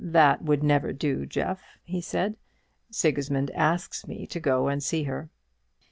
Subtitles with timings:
[0.03, 2.35] "That would never do, Jeff," he said;
[2.89, 5.29] "Sigismund asks me to go and see her."